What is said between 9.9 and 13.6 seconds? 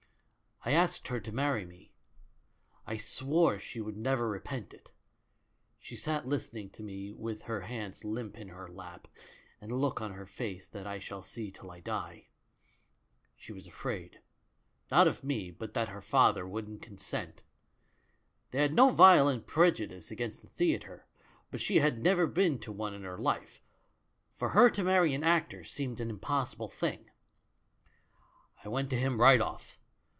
on her face that I shall see till I die. She